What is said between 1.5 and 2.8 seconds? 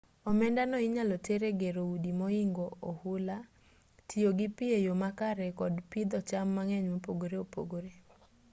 gero udi mohingo